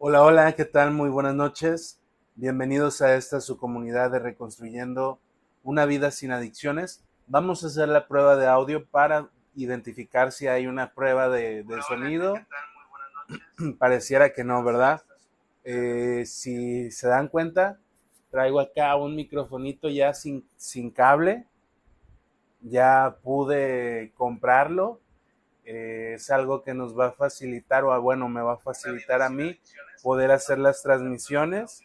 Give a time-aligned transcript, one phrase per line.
[0.00, 0.92] Hola, hola, ¿qué tal?
[0.92, 2.00] Muy buenas noches.
[2.36, 5.18] Bienvenidos a esta su comunidad de Reconstruyendo
[5.64, 7.04] una vida sin adicciones.
[7.26, 11.82] Vamos a hacer la prueba de audio para identificar si hay una prueba de, de
[11.82, 12.36] sonido.
[13.80, 15.02] Pareciera que no, ¿verdad?
[15.64, 17.80] Eh, si se dan cuenta,
[18.30, 21.44] traigo acá un microfonito ya sin, sin cable.
[22.60, 25.00] Ya pude comprarlo.
[25.70, 29.28] Eh, es algo que nos va a facilitar, o bueno, me va a facilitar a
[29.28, 29.60] mí
[30.02, 31.82] poder hacer las transmisiones.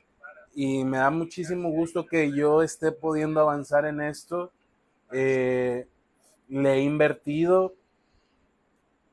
[0.56, 4.54] Y me da muchísimo gusto que yo esté pudiendo avanzar en esto.
[5.12, 5.86] Eh,
[6.48, 7.74] le he invertido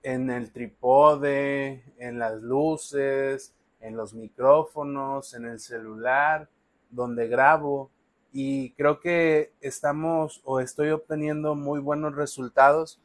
[0.05, 6.49] en el trípode, en las luces, en los micrófonos, en el celular,
[6.91, 7.91] donde grabo.
[8.33, 13.01] Y creo que estamos o estoy obteniendo muy buenos resultados.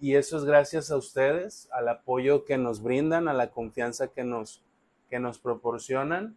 [0.00, 4.24] Y eso es gracias a ustedes, al apoyo que nos brindan, a la confianza que
[4.24, 4.62] nos,
[5.08, 6.36] que nos proporcionan.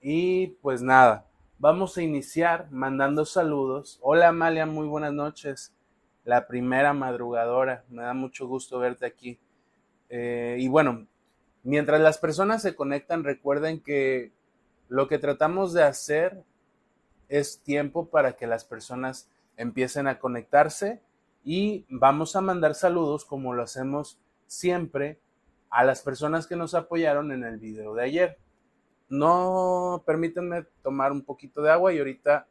[0.00, 1.26] Y pues nada,
[1.58, 3.98] vamos a iniciar mandando saludos.
[4.02, 5.72] Hola Amalia, muy buenas noches.
[6.24, 9.38] La primera madrugadora, me da mucho gusto verte aquí.
[10.10, 11.06] Eh, y bueno,
[11.62, 14.32] mientras las personas se conectan, recuerden que
[14.88, 16.42] lo que tratamos de hacer
[17.28, 21.00] es tiempo para que las personas empiecen a conectarse
[21.44, 25.20] y vamos a mandar saludos como lo hacemos siempre
[25.68, 28.38] a las personas que nos apoyaron en el video de ayer.
[29.10, 32.46] No permítanme tomar un poquito de agua y ahorita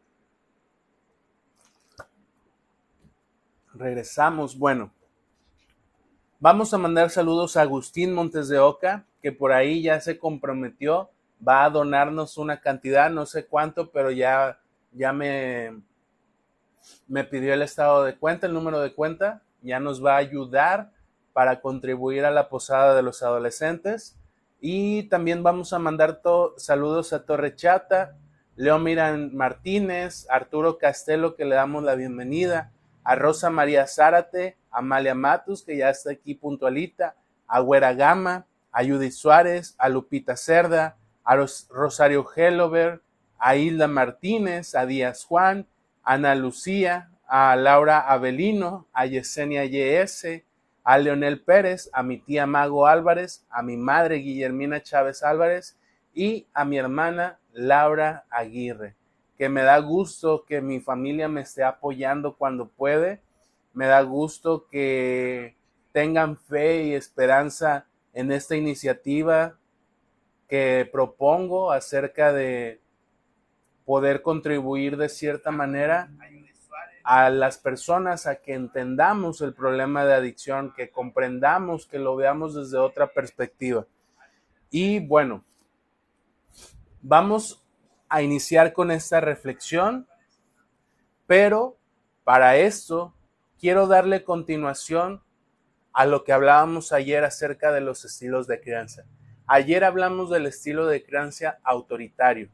[3.73, 4.57] regresamos.
[4.57, 4.91] Bueno,
[6.39, 11.09] vamos a mandar saludos a Agustín Montes de Oca, que por ahí ya se comprometió,
[11.45, 14.59] va a donarnos una cantidad, no sé cuánto, pero ya,
[14.91, 15.81] ya me,
[17.07, 20.91] me pidió el estado de cuenta, el número de cuenta, ya nos va a ayudar
[21.33, 24.17] para contribuir a la posada de los adolescentes.
[24.61, 26.21] Y también vamos a mandar
[26.57, 28.15] saludos a Torre Chata,
[28.55, 32.71] Leo Miran Martínez, Arturo Castelo, que le damos la bienvenida,
[33.03, 37.15] a Rosa María Zárate, a Amalia Matus, que ya está aquí puntualita,
[37.47, 41.35] a Güera Gama, a Judy Suárez, a Lupita Cerda, a
[41.69, 43.01] Rosario Hellover,
[43.37, 45.67] a Hilda Martínez, a Díaz Juan,
[46.03, 50.43] Ana Lucía, a Laura Avelino, a Yesenia YS,
[50.83, 55.77] a Leonel Pérez, a mi tía Mago Álvarez, a mi madre Guillermina Chávez Álvarez
[56.13, 58.95] y a mi hermana Laura Aguirre,
[59.37, 63.21] que me da gusto que mi familia me esté apoyando cuando puede,
[63.73, 65.55] me da gusto que
[65.91, 69.57] tengan fe y esperanza en esta iniciativa
[70.47, 72.82] que propongo acerca de
[73.85, 76.09] poder contribuir de cierta manera
[77.03, 82.55] a las personas a que entendamos el problema de adicción, que comprendamos, que lo veamos
[82.55, 83.85] desde otra perspectiva.
[84.69, 85.43] Y bueno,
[87.01, 87.61] vamos
[88.07, 90.07] a iniciar con esta reflexión,
[91.27, 91.77] pero
[92.23, 93.13] para esto
[93.59, 95.21] quiero darle continuación
[95.91, 99.03] a lo que hablábamos ayer acerca de los estilos de crianza.
[99.45, 102.49] Ayer hablamos del estilo de crianza autoritario.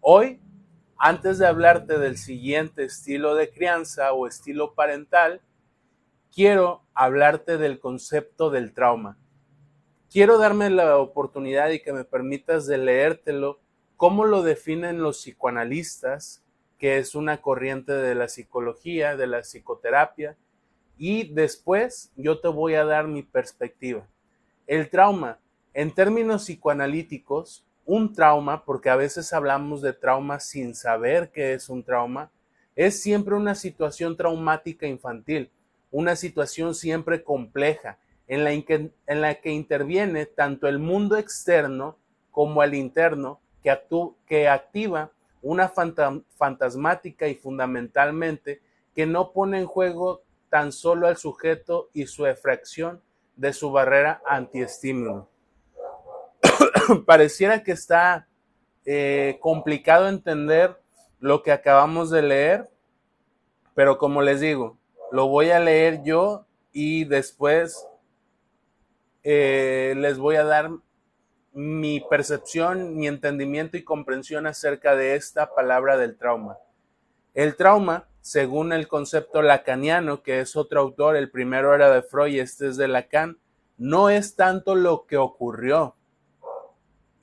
[0.00, 0.40] Hoy
[0.98, 5.40] antes de hablarte del siguiente estilo de crianza o estilo parental,
[6.32, 9.18] quiero hablarte del concepto del trauma.
[10.10, 13.60] Quiero darme la oportunidad y que me permitas de leértelo,
[13.96, 16.44] cómo lo definen los psicoanalistas,
[16.78, 20.36] que es una corriente de la psicología, de la psicoterapia,
[20.96, 24.06] y después yo te voy a dar mi perspectiva.
[24.66, 25.40] El trauma,
[25.72, 31.68] en términos psicoanalíticos, un trauma, porque a veces hablamos de trauma sin saber qué es
[31.68, 32.30] un trauma,
[32.76, 35.50] es siempre una situación traumática infantil,
[35.90, 41.96] una situación siempre compleja, en la, en la que interviene tanto el mundo externo
[42.30, 43.78] como el interno, que,
[44.26, 45.10] que activa
[45.42, 48.60] una fantasmática y fundamentalmente
[48.94, 53.02] que no pone en juego tan solo al sujeto y su efracción
[53.36, 55.28] de su barrera antiestímulo.
[57.06, 58.28] pareciera que está
[58.84, 60.80] eh, complicado entender
[61.20, 62.70] lo que acabamos de leer,
[63.74, 64.78] pero como les digo,
[65.10, 67.86] lo voy a leer yo y después
[69.22, 70.70] eh, les voy a dar
[71.52, 76.58] mi percepción, mi entendimiento y comprensión acerca de esta palabra del trauma.
[77.32, 82.32] El trauma, según el concepto lacaniano, que es otro autor, el primero era de Freud
[82.32, 83.38] y este es de Lacan,
[83.76, 85.96] no es tanto lo que ocurrió,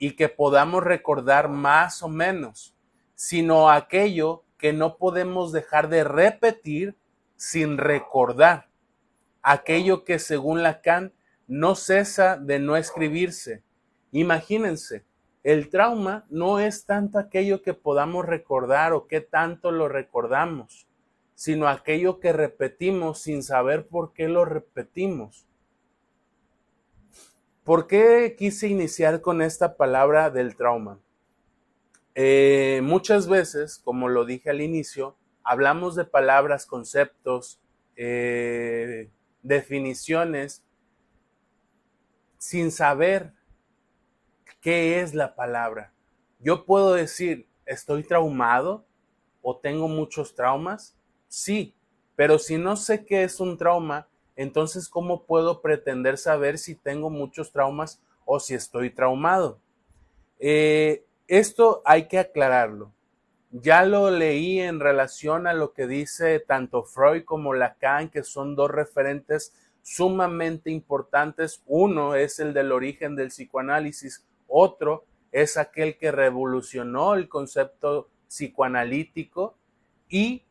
[0.02, 2.74] y que podamos recordar más o menos,
[3.14, 6.96] sino aquello que no podemos dejar de repetir
[7.36, 8.66] sin recordar,
[9.42, 11.12] aquello que según Lacan
[11.46, 13.62] no cesa de no escribirse.
[14.10, 15.04] Imagínense,
[15.44, 20.88] el trauma no es tanto aquello que podamos recordar o qué tanto lo recordamos,
[21.36, 25.46] sino aquello que repetimos sin saber por qué lo repetimos.
[27.64, 30.98] ¿Por qué quise iniciar con esta palabra del trauma?
[32.14, 37.60] Eh, muchas veces, como lo dije al inicio, hablamos de palabras, conceptos,
[37.96, 39.10] eh,
[39.42, 40.62] definiciones,
[42.38, 43.32] sin saber
[44.62, 45.92] ¿Qué es la palabra?
[46.38, 48.86] Yo puedo decir, ¿estoy traumado
[49.42, 50.96] o tengo muchos traumas?
[51.26, 51.74] Sí,
[52.14, 57.10] pero si no sé qué es un trauma, entonces ¿cómo puedo pretender saber si tengo
[57.10, 59.58] muchos traumas o si estoy traumado?
[60.38, 62.92] Eh, esto hay que aclararlo.
[63.50, 68.56] Ya lo leí en relación a lo que dice tanto Freud como Lacan, que son
[68.56, 69.52] dos referentes
[69.82, 71.62] sumamente importantes.
[71.66, 79.56] Uno es el del origen del psicoanálisis, otro es aquel que revolucionó el concepto psicoanalítico
[80.08, 80.42] y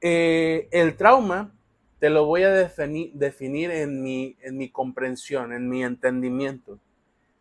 [0.00, 1.52] eh, el trauma
[1.98, 6.78] te lo voy a definir, en, mi, en mi comprensión, en mi entendimiento.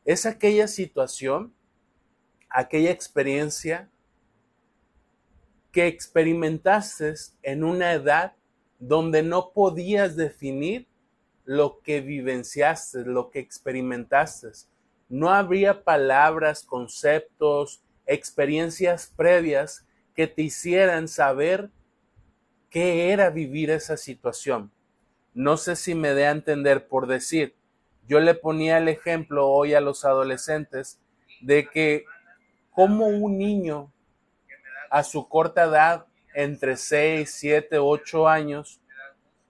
[0.05, 1.53] Es aquella situación,
[2.49, 3.89] aquella experiencia
[5.71, 7.13] que experimentaste
[7.43, 8.33] en una edad
[8.79, 10.87] donde no podías definir
[11.45, 14.49] lo que vivenciaste, lo que experimentaste
[15.09, 21.69] no habría palabras, conceptos, experiencias previas que te hicieran saber
[22.69, 24.71] qué era vivir esa situación.
[25.33, 27.55] No sé si me dé a entender por decir,
[28.07, 30.99] yo le ponía el ejemplo hoy a los adolescentes
[31.41, 32.05] de que
[32.71, 33.91] como un niño
[34.89, 38.79] a su corta edad, entre 6, 7, 8 años,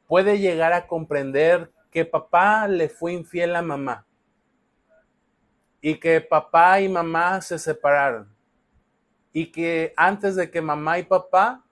[0.07, 4.05] puede llegar a comprender que papá le fue infiel a mamá
[5.81, 8.33] y que papá y mamá se separaron
[9.33, 11.63] y que antes de que mamá y papá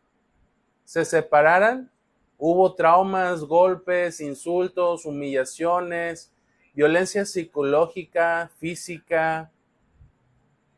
[0.85, 1.91] se separaran,
[2.37, 6.31] hubo traumas, golpes, insultos, humillaciones,
[6.73, 9.51] violencia psicológica, física,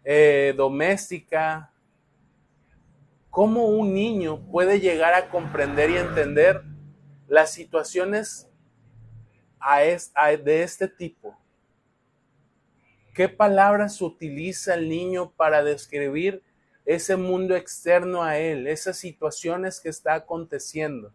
[0.04, 1.74] eh, doméstica.
[3.30, 6.64] ¿Cómo un niño puede llegar a comprender y entender
[7.28, 8.50] las situaciones
[10.44, 11.38] de este tipo?
[13.14, 16.42] ¿Qué palabras utiliza el niño para describir
[16.88, 21.14] ese mundo externo a él, esas situaciones que está aconteciendo?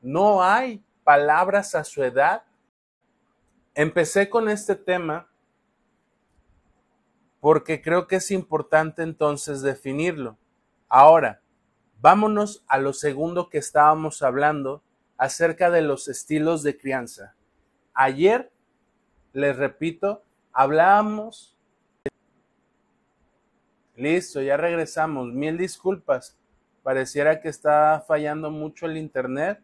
[0.00, 2.44] No hay palabras a su edad.
[3.74, 5.28] Empecé con este tema
[7.40, 10.38] porque creo que es importante entonces definirlo.
[10.88, 11.42] Ahora,
[12.00, 14.82] vámonos a lo segundo que estábamos hablando
[15.18, 17.34] acerca de los estilos de crianza.
[17.92, 18.50] Ayer,
[19.32, 20.22] les repito,
[20.58, 21.56] Hablamos.
[23.98, 25.32] Listo, ya regresamos.
[25.32, 26.38] Mil disculpas.
[26.84, 29.60] Pareciera que está fallando mucho el internet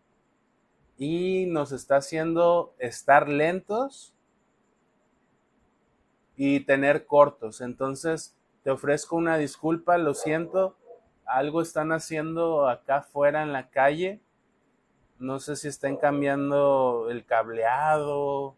[0.99, 4.13] y nos está haciendo estar lentos
[6.37, 7.61] y tener cortos.
[7.61, 8.35] Entonces,
[8.65, 10.77] te ofrezco una disculpa, lo siento.
[11.27, 14.21] Algo están haciendo acá afuera en la calle.
[15.21, 18.57] No sé si están cambiando el cableado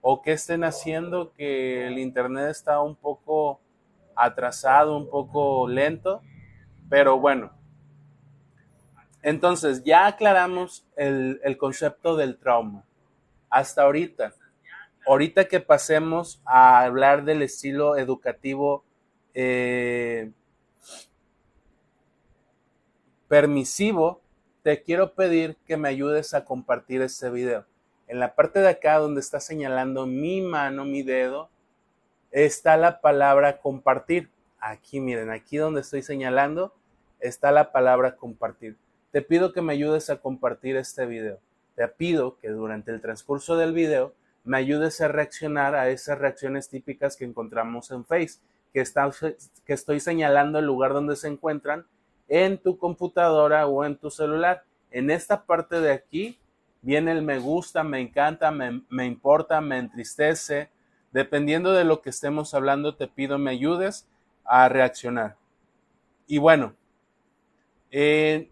[0.00, 3.60] o qué estén haciendo que el Internet está un poco
[4.16, 6.22] atrasado, un poco lento,
[6.88, 7.52] pero bueno.
[9.22, 12.84] Entonces, ya aclaramos el, concepto del trauma.
[13.50, 14.34] Hasta ahorita.
[15.06, 18.84] Ahorita que pasemos a hablar del estilo educativo
[19.34, 20.30] eh,
[23.28, 24.20] permisivo,
[24.62, 27.66] te quiero pedir que me ayudes a compartir este video.
[28.08, 31.48] En la parte de acá donde está señalando mi mano, mi dedo,
[32.30, 34.30] está la palabra compartir.
[34.60, 36.74] Aquí, miren, aquí donde estoy señalando,
[37.18, 38.76] está la palabra compartir.
[39.10, 41.38] Te pido que me ayudes a compartir este video.
[41.74, 44.12] Te pido que durante el transcurso del video
[44.44, 48.38] me ayudes a reaccionar a esas reacciones típicas que encontramos en Face,
[48.72, 48.84] que,
[49.64, 51.86] que estoy señalando el lugar donde se encuentran
[52.28, 54.64] en tu computadora o en tu celular.
[54.90, 56.38] En esta parte de aquí
[56.80, 60.70] viene el me gusta, me encanta, me, importa, me entristece.
[61.12, 64.06] Dependiendo de lo que estemos hablando, te pido me ayudes
[64.44, 65.36] a reaccionar.
[66.26, 66.74] Y bueno,
[67.90, 68.50] eh,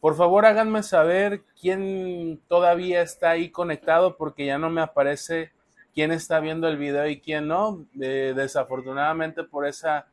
[0.00, 5.52] por favor háganme saber quién todavía está ahí conectado porque ya no me aparece
[5.94, 7.86] quién está viendo el video y quién no.
[7.94, 10.06] desafortunadamente por esa,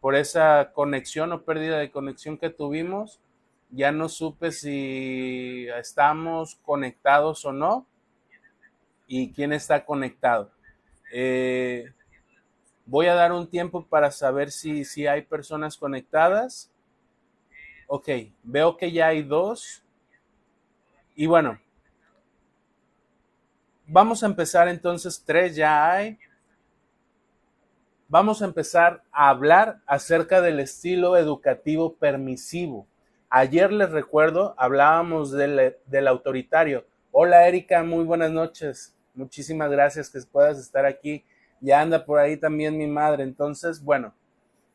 [0.00, 3.20] por esa conexión o pérdida de conexión que tuvimos,
[3.70, 7.86] ya no supe si estamos conectados o no
[9.06, 10.50] y quién está conectado.
[11.12, 11.92] Eh,
[12.88, 16.70] Voy a dar un tiempo para saber si, si hay personas conectadas.
[17.88, 18.08] Ok,
[18.44, 19.82] veo que ya hay dos.
[21.16, 21.58] Y bueno,
[23.88, 26.16] vamos a empezar entonces, tres ya hay.
[28.08, 32.86] Vamos a empezar a hablar acerca del estilo educativo permisivo.
[33.28, 36.86] Ayer les recuerdo, hablábamos del, del autoritario.
[37.10, 38.95] Hola Erika, muy buenas noches.
[39.16, 41.24] Muchísimas gracias que puedas estar aquí
[41.60, 43.22] ya anda por ahí también mi madre.
[43.22, 44.14] Entonces, bueno,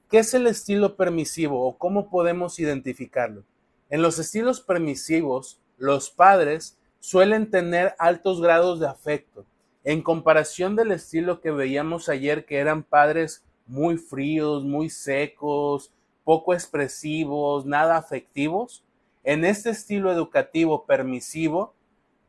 [0.09, 3.43] ¿qué es el estilo permisivo o cómo podemos identificarlo?
[3.89, 9.45] En los estilos permisivos, los padres suelen tener altos grados de afecto.
[9.83, 15.91] En comparación del estilo que veíamos ayer, que eran padres muy fríos, muy secos,
[16.23, 18.83] poco expresivos, nada afectivos,
[19.23, 21.73] en este estilo educativo permisivo,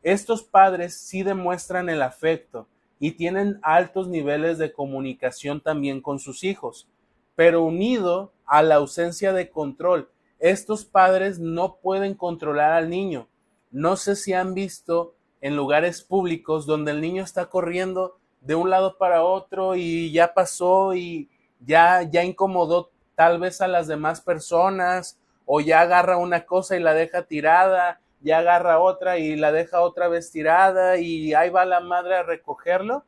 [0.03, 2.67] estos padres sí demuestran el afecto,
[3.03, 6.89] y tienen altos niveles de comunicación también con sus hijos,
[7.35, 10.09] pero unido a la ausencia de control.
[10.39, 13.27] Estos padres no pueden controlar al niño.
[13.73, 18.71] No sé si han visto en lugares públicos donde el niño está corriendo de un
[18.71, 21.29] lado para otro y ya pasó y
[21.59, 26.81] ya ya incomodó tal vez a las demás personas o ya agarra una cosa y
[26.81, 31.65] la deja tirada ya agarra otra y la deja otra vez tirada y ahí va
[31.65, 33.05] la madre a recogerlo.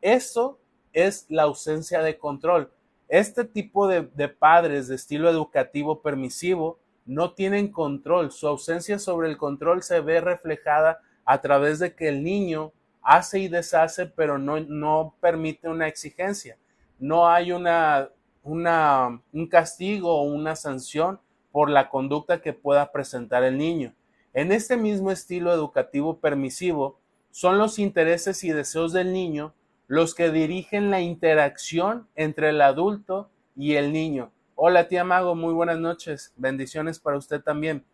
[0.00, 0.58] Eso
[0.92, 2.72] es la ausencia de control.
[3.08, 8.30] Este tipo de, padres de estilo educativo permisivo no tienen control.
[8.30, 13.40] Su ausencia sobre el control se ve reflejada a través de que el niño hace
[13.40, 16.56] y deshace, pero no, no permite una exigencia.
[16.98, 18.10] No hay una,
[18.42, 21.20] una, un castigo o una sanción
[21.50, 23.92] por la conducta que pueda presentar el niño.
[24.32, 27.00] En este mismo estilo educativo permisivo,
[27.32, 29.54] son los intereses y deseos del niño
[29.88, 34.30] los que dirigen la interacción entre el adulto y el niño.
[34.54, 36.32] Hola tía Mago, muy buenas noches.
[36.36, 37.84] Bendiciones para usted también.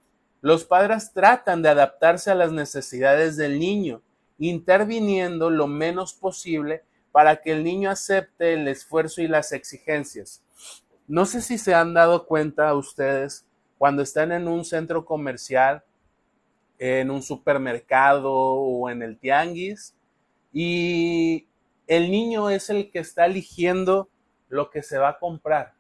[0.43, 4.03] Los padres tratan de adaptarse a las necesidades del niño,
[4.39, 10.43] interviniendo lo menos posible para que el niño acepte el esfuerzo y las exigencias.
[11.09, 13.47] No sé si se han dado cuenta ustedes
[13.79, 15.83] cuando están en un centro comercial
[16.79, 19.95] en un supermercado o en el tianguis
[20.53, 21.49] y
[21.87, 24.09] el niño es el que está eligiendo
[24.49, 25.75] lo que se va a comprar.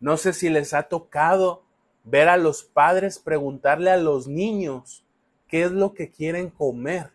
[0.00, 1.64] No sé si les ha tocado
[2.04, 5.04] ver a los padres preguntarle a los niños
[5.46, 7.12] qué es lo que quieren comer.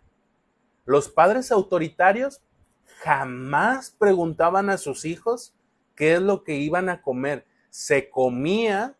[0.86, 2.42] Los padres autoritarios
[3.00, 5.54] jamás preguntaban a sus hijos
[5.96, 7.46] qué es lo que iban a comer.
[7.70, 8.96] Se comía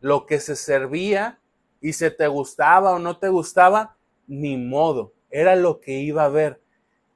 [0.00, 1.38] lo que se servía
[1.84, 3.94] y si te gustaba o no te gustaba,
[4.26, 6.58] ni modo, era lo que iba a ver.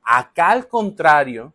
[0.03, 1.55] Acá al contrario,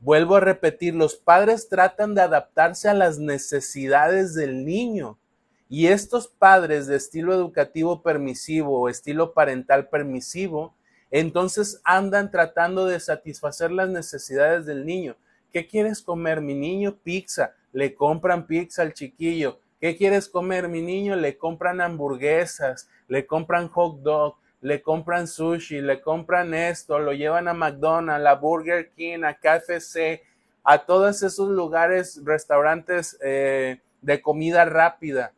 [0.00, 5.20] vuelvo a repetir, los padres tratan de adaptarse a las necesidades del niño.
[5.68, 10.74] Y estos padres de estilo educativo permisivo o estilo parental permisivo,
[11.12, 15.14] entonces andan tratando de satisfacer las necesidades del niño.
[15.52, 16.98] ¿Qué quieres comer, mi niño?
[17.04, 17.54] Pizza.
[17.70, 19.60] Le compran pizza al chiquillo.
[19.80, 21.14] ¿Qué quieres comer, mi niño?
[21.14, 27.46] Le compran hamburguesas, le compran hot dog, le compran sushi, le compran esto, lo llevan
[27.46, 30.22] a McDonald's, a Burger King, a KFC,
[30.64, 35.32] a todos esos lugares, restaurantes eh, de comida rápida.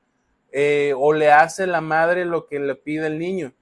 [0.53, 3.53] Eh, o le hace la madre lo que le pide el niño.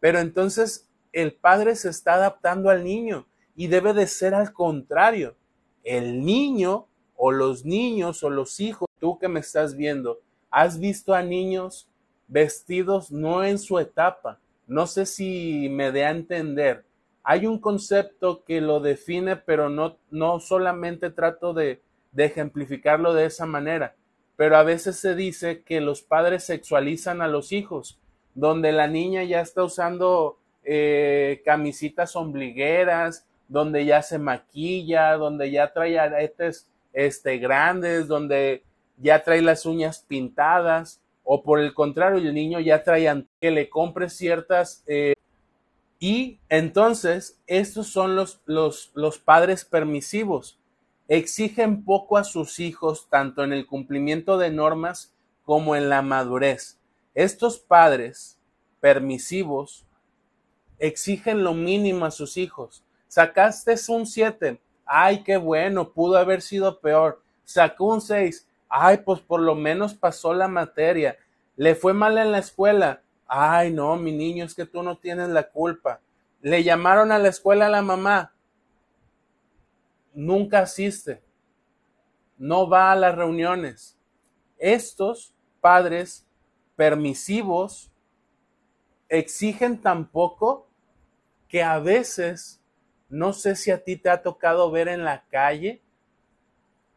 [0.00, 3.26] Pero entonces el padre se está adaptando al niño
[3.56, 5.34] y debe de ser al contrario.
[5.82, 11.14] El niño o los niños o los hijos, tú que me estás viendo, has visto
[11.14, 11.88] a niños
[12.28, 14.38] vestidos no en su etapa.
[14.66, 16.84] No sé si me dé a entender.
[17.22, 21.80] Hay un concepto que lo define, pero no, no solamente trato de,
[22.12, 23.94] de ejemplificarlo de esa manera.
[24.36, 27.98] Pero a veces se dice que los padres sexualizan a los hijos,
[28.34, 35.72] donde la niña ya está usando eh, camisitas ombligueras, donde ya se maquilla, donde ya
[35.72, 38.64] trae aretes este, grandes, donde
[38.96, 43.68] ya trae las uñas pintadas, o por el contrario, el niño ya trae que le
[43.68, 44.82] compre ciertas...
[44.86, 45.14] Eh,
[45.98, 50.58] y entonces, estos son los, los, los padres permisivos.
[51.08, 56.78] Exigen poco a sus hijos, tanto en el cumplimiento de normas como en la madurez.
[57.14, 58.38] Estos padres
[58.80, 59.86] permisivos
[60.78, 62.84] exigen lo mínimo a sus hijos.
[63.08, 64.60] Sacaste un 7.
[64.84, 67.22] Ay, qué bueno, pudo haber sido peor.
[67.44, 71.16] Sacó un 6 Ay, pues por lo menos pasó la materia.
[71.56, 73.02] Le fue mal en la escuela.
[73.26, 76.00] Ay, no, mi niño, es que tú no tienes la culpa.
[76.40, 78.32] Le llamaron a la escuela a la mamá.
[80.14, 81.22] Nunca asiste.
[82.38, 83.98] no va a las reuniones.
[84.58, 86.26] Estos padres
[86.76, 87.90] permisivos
[89.08, 90.68] exigen tan poco
[91.48, 92.60] que a veces,
[93.08, 95.80] no sé si a ti te ha tocado ver en la calle,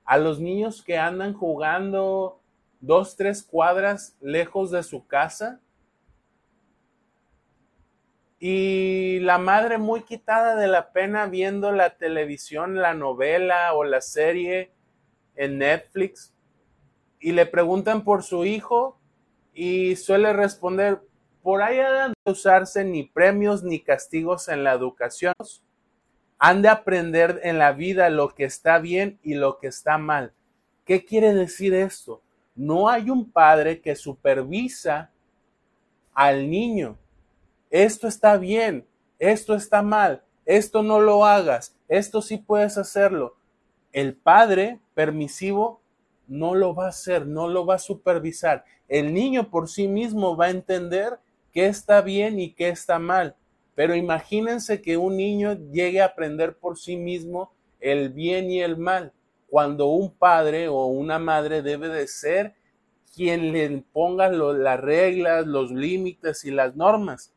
[0.09, 2.41] a los niños que andan jugando
[2.79, 5.59] dos, tres cuadras lejos de su casa
[8.39, 14.01] y la madre muy quitada de la pena viendo la televisión, la novela o la
[14.01, 14.71] serie
[15.35, 16.33] en Netflix
[17.19, 18.97] y le preguntan por su hijo
[19.53, 21.01] y suele responder,
[21.43, 25.35] por ahí han de usarse ni premios ni castigos en la educación.
[26.39, 30.33] Han de aprender en la vida lo que está bien y lo que está mal.
[30.85, 32.23] ¿Qué quiere decir esto?
[32.55, 35.11] No hay un padre que supervisa
[36.13, 36.97] al niño
[37.69, 38.87] esto está bien,
[39.19, 43.37] esto está mal, esto no lo hagas, esto sí puedes hacerlo.
[43.91, 45.81] El padre permisivo
[46.27, 48.65] no lo va a hacer, no lo va a supervisar.
[48.87, 51.19] El niño por sí mismo va a entender
[51.53, 53.35] qué está bien y qué está mal.
[53.79, 58.75] Pero imagínense que un niño llegue a aprender por sí mismo el bien y el
[58.75, 59.13] mal,
[59.47, 62.55] cuando un padre o una madre debe de ser
[63.15, 67.33] quien le ponga las reglas, los límites y las normas.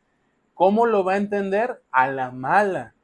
[0.54, 1.80] ¿Cómo lo va a entender?
[1.92, 2.96] A la mala.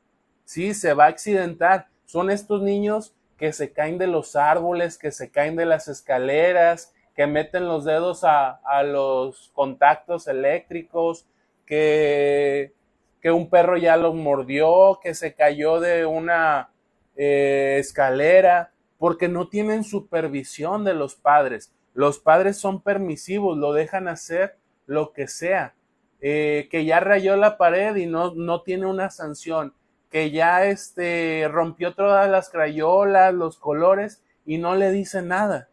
[0.45, 1.87] Sí, se va a accidentar.
[2.07, 6.93] Son estos niños que se caen de los árboles, que se caen de las escaleras,
[7.15, 11.25] que meten los dedos a, los contactos eléctricos,
[11.65, 12.77] que,
[13.21, 16.71] que, un perro ya los mordió, que se cayó de una
[17.17, 21.73] eh, escalera, porque no tienen supervisión de los padres.
[21.95, 24.57] Los padres son permisivos, lo dejan hacer
[24.87, 25.75] lo que sea.
[26.21, 29.73] Eh, que ya rayó la pared y no, no tiene una sanción,
[30.11, 35.69] que ya este, rompió todas las crayolas, los colores y no le dice nada,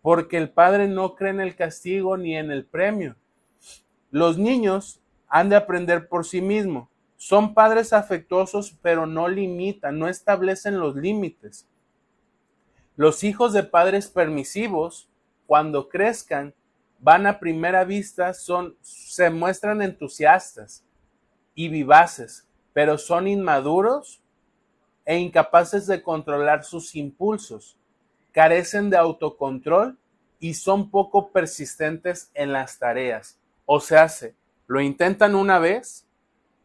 [0.00, 3.16] porque el padre no cree en el castigo ni en el premio.
[4.10, 6.88] Los niños han de aprender por sí mismos.
[7.16, 11.66] Son padres afectuosos, pero no limitan, no establecen los límites.
[12.96, 15.08] Los hijos de padres permisivos,
[15.46, 16.54] cuando crezcan,
[17.00, 20.84] van a primera vista, son, se muestran entusiastas
[21.54, 24.20] y vivaces, pero son inmaduros
[25.04, 27.76] e incapaces de controlar sus impulsos,
[28.32, 29.98] carecen de autocontrol
[30.38, 33.38] y son poco persistentes en las tareas.
[33.64, 34.34] O se hace,
[34.68, 36.06] lo intentan una vez,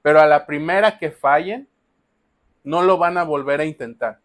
[0.03, 1.67] pero a la primera que fallen,
[2.63, 4.19] no lo van a volver a intentar.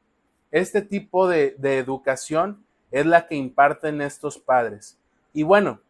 [0.51, 4.99] Este tipo de, de educación es la que imparten estos padres.
[5.33, 5.81] Y bueno,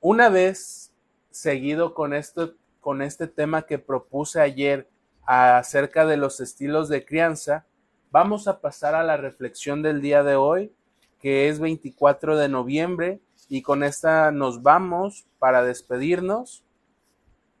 [0.00, 0.92] una vez
[1.30, 4.88] seguido con, esto, con este tema que propuse ayer
[5.24, 7.66] acerca de los estilos de crianza,
[8.10, 10.72] vamos a pasar a la reflexión del día de hoy,
[11.20, 16.64] que es 24 de noviembre, y con esta nos vamos para despedirnos.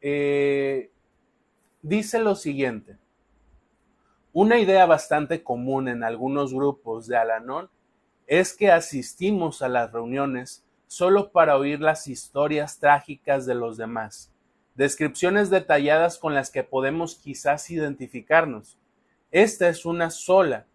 [0.00, 0.90] Eh,
[1.82, 2.96] dice lo siguiente.
[4.32, 7.68] Una idea bastante común en algunos grupos de Alanón
[8.26, 14.32] es que asistimos a las reuniones solo para oír las historias trágicas de los demás,
[14.76, 18.78] descripciones detalladas con las que podemos quizás identificarnos.
[19.32, 20.66] Esta es una sola,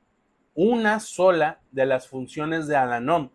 [0.54, 3.30] una sola de las funciones de Alanom,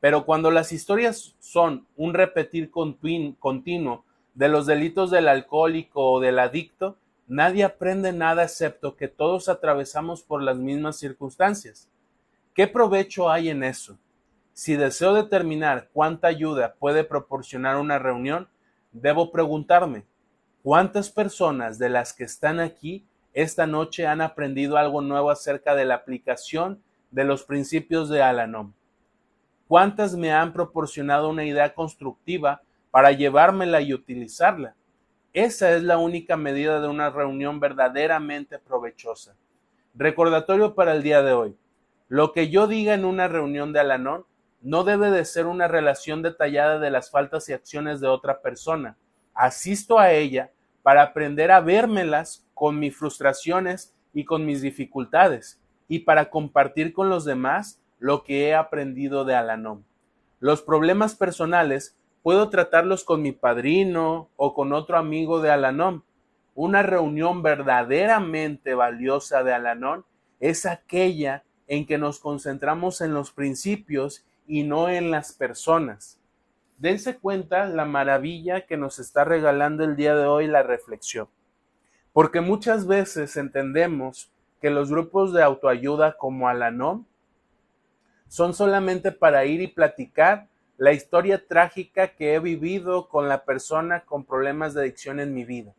[0.00, 4.05] pero cuando las historias son un repetir continuo
[4.36, 10.22] de los delitos del alcohólico o del adicto, nadie aprende nada excepto que todos atravesamos
[10.22, 11.88] por las mismas circunstancias.
[12.54, 13.98] ¿Qué provecho hay en eso?
[14.52, 18.46] Si deseo determinar cuánta ayuda puede proporcionar una reunión,
[18.92, 20.04] debo preguntarme,
[20.62, 25.86] ¿cuántas personas de las que están aquí esta noche han aprendido algo nuevo acerca de
[25.86, 28.74] la aplicación de los principios de Alanom?
[29.66, 32.62] ¿Cuántas me han proporcionado una idea constructiva
[32.96, 34.74] para llevármela y utilizarla?
[35.34, 39.36] Esa es la única medida de una reunión verdaderamente provechosa.
[39.94, 41.58] Recordatorio para el día de hoy.
[42.08, 44.24] Lo que yo diga en una reunión de Alanon
[44.62, 48.96] no debe de ser una relación detallada de las faltas y acciones de otra persona.
[49.34, 50.50] Asisto a ella
[50.82, 57.10] para aprender a vérmelas con mis frustraciones y con mis dificultades y para compartir con
[57.10, 59.82] los demás lo que he aprendido de Alanom.
[60.40, 61.94] Los problemas personales
[62.26, 66.02] puedo tratarlos con mi padrino o con otro amigo de Alanom.
[66.56, 70.04] Una reunión verdaderamente valiosa de Alanon
[70.40, 76.18] es aquella en que nos concentramos en los principios y no en las personas.
[76.78, 81.28] Dense cuenta la maravilla que nos está regalando el día de hoy la reflexión.
[82.12, 87.06] Porque muchas veces entendemos que los grupos de autoayuda como Alanon
[88.26, 94.04] son solamente para ir y platicar la historia trágica que he vivido con la persona
[94.04, 95.74] con problemas de adicción en mi vida.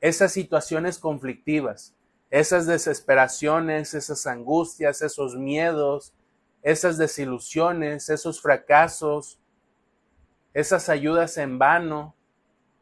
[0.00, 1.94] Esas situaciones conflictivas,
[2.30, 6.14] esas desesperaciones, esas angustias, esos miedos,
[6.62, 9.38] esas desilusiones, esos fracasos,
[10.54, 12.14] esas ayudas en vano.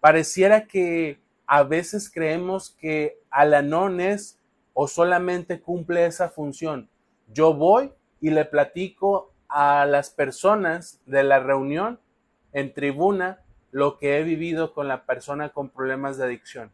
[0.00, 4.38] Pareciera que a veces creemos que Alanón es
[4.74, 6.90] o solamente cumple esa función.
[7.28, 12.00] Yo voy y le platico a las personas de la reunión
[12.52, 16.72] en tribuna lo que he vivido con la persona con problemas de adicción.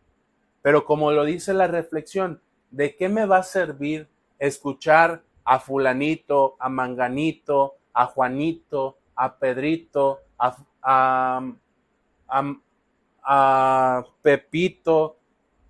[0.63, 4.09] Pero como lo dice la reflexión, ¿de qué me va a servir
[4.39, 10.57] escuchar a fulanito, a manganito, a Juanito, a Pedrito, a,
[13.25, 15.17] a, Pepito,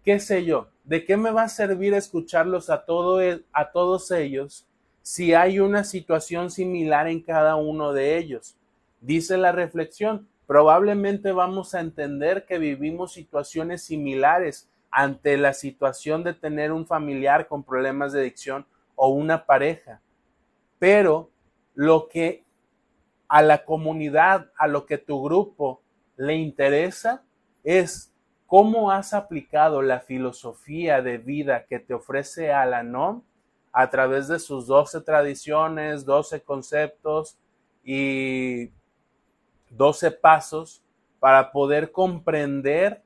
[0.05, 0.69] qué sé yo?
[0.85, 3.21] ¿De qué me va a servir escucharlos a, todo,
[3.53, 4.67] a todos ellos
[5.03, 8.57] si hay una situación similar en cada uno de ellos?
[9.01, 16.35] Dice la reflexión, probablemente vamos a entender que vivimos situaciones similares ante la situación de
[16.35, 20.01] tener un familiar con problemas de adicción o una pareja.
[20.79, 21.31] Pero
[21.75, 22.45] lo que
[23.29, 25.83] a la comunidad, a lo que tu grupo
[26.17, 27.25] le interesa
[27.65, 28.12] es
[28.47, 33.25] cómo has aplicado la filosofía de vida que te ofrece Alanon
[33.73, 37.39] a través de sus 12 tradiciones, 12 conceptos
[37.85, 38.71] y
[39.71, 40.83] 12 pasos
[41.19, 43.03] para poder comprender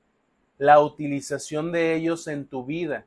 [0.58, 3.06] la utilización de ellos en tu vida.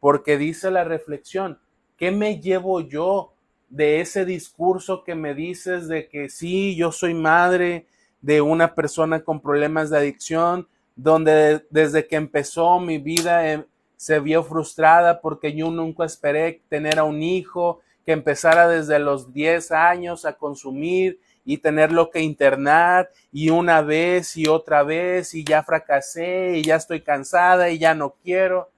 [0.00, 1.58] Porque dice la reflexión,
[1.98, 3.32] ¿Qué me llevo yo
[3.68, 7.86] de ese discurso que me dices de que sí, yo soy madre
[8.22, 13.66] de una persona con problemas de adicción, donde desde que empezó mi vida eh,
[13.98, 19.34] se vio frustrada porque yo nunca esperé tener a un hijo que empezara desde los
[19.34, 25.44] 10 años a consumir y tenerlo que internar y una vez y otra vez y
[25.44, 28.70] ya fracasé y ya estoy cansada y ya no quiero.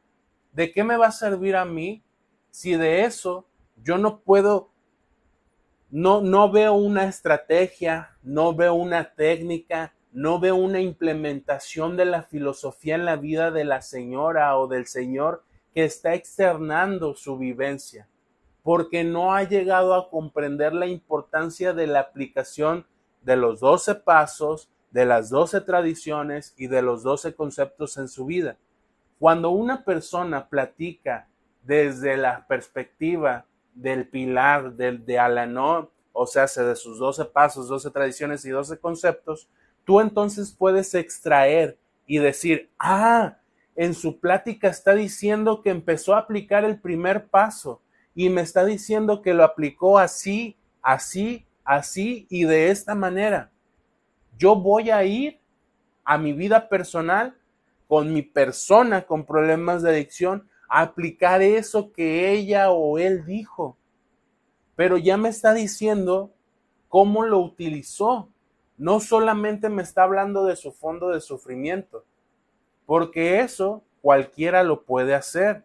[0.52, 2.02] ¿De qué me va a servir a mí
[2.50, 3.46] si de eso
[3.84, 4.70] yo no puedo,
[5.90, 12.22] no, no veo una estrategia, no veo una técnica, no veo una implementación de la
[12.22, 15.44] filosofía en la vida de la señora o del señor
[15.74, 18.08] que está externando su vivencia,
[18.62, 22.86] porque no ha llegado a comprender la importancia de la aplicación
[23.22, 28.26] de los doce pasos, de las doce tradiciones y de los doce conceptos en su
[28.26, 28.56] vida.
[29.18, 31.28] Cuando una persona platica
[31.62, 33.44] desde la perspectiva
[33.74, 38.78] del pilar del, de Alanó, o sea, de sus doce pasos, doce tradiciones y doce
[38.78, 39.48] conceptos,
[39.90, 41.76] tú entonces puedes extraer
[42.06, 43.38] y decir, ah,
[43.74, 47.82] en su plática está diciendo que empezó a aplicar el primer paso
[48.14, 53.50] y me está diciendo que lo aplicó así, así, así y de esta manera.
[54.38, 55.40] Yo voy a ir
[56.04, 57.36] a mi vida personal
[57.88, 63.76] con mi persona con problemas de adicción aplicar eso que ella o él dijo.
[64.76, 66.32] Pero ya me está diciendo
[66.88, 68.28] cómo lo utilizó.
[68.80, 72.06] No solamente me está hablando de su fondo de sufrimiento,
[72.86, 75.64] porque eso cualquiera lo puede hacer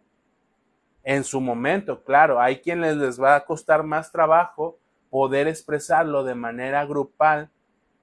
[1.02, 2.04] en su momento.
[2.04, 7.48] Claro, hay quienes les va a costar más trabajo poder expresarlo de manera grupal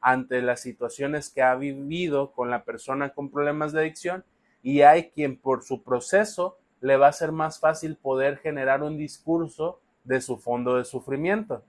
[0.01, 4.25] ante las situaciones que ha vivido con la persona con problemas de adicción
[4.63, 8.97] y hay quien por su proceso le va a ser más fácil poder generar un
[8.97, 11.63] discurso de su fondo de sufrimiento.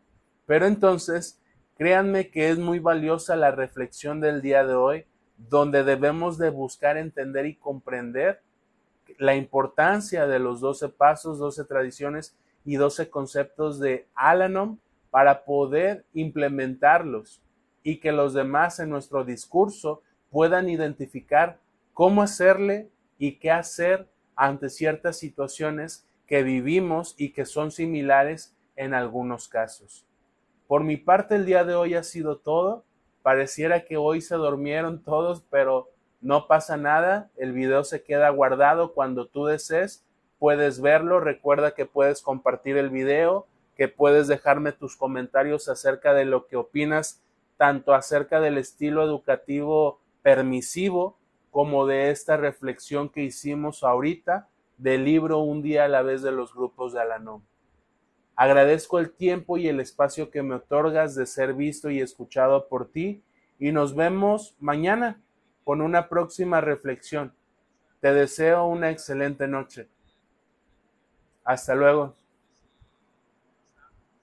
[0.46, 1.38] Pero entonces,
[1.76, 5.04] créanme que es muy valiosa la reflexión del día de hoy,
[5.36, 8.40] donde debemos de buscar entender y comprender
[9.18, 14.78] la importancia de los 12 pasos, 12 tradiciones y 12 conceptos de Alanom
[15.10, 17.40] para poder implementarlos
[17.82, 21.60] y que los demás en nuestro discurso puedan identificar
[21.92, 28.94] cómo hacerle y qué hacer ante ciertas situaciones que vivimos y que son similares en
[28.94, 30.06] algunos casos.
[30.66, 32.84] Por mi parte, el día de hoy ha sido todo.
[33.22, 37.30] Pareciera que hoy se durmieron todos, pero no pasa nada.
[37.36, 40.04] El video se queda guardado cuando tú desees.
[40.38, 41.20] Puedes verlo.
[41.20, 43.46] Recuerda que puedes compartir el video,
[43.76, 47.22] que puedes dejarme tus comentarios acerca de lo que opinas,
[47.58, 51.18] tanto acerca del estilo educativo permisivo
[51.50, 54.48] como de esta reflexión que hicimos ahorita
[54.78, 57.42] del libro Un día a la vez de los grupos de Alanón.
[58.36, 62.90] Agradezco el tiempo y el espacio que me otorgas de ser visto y escuchado por
[62.90, 63.22] ti
[63.58, 65.20] y nos vemos mañana
[65.62, 67.32] con una próxima reflexión.
[68.00, 69.88] Te deseo una excelente noche.
[71.44, 72.16] Hasta luego.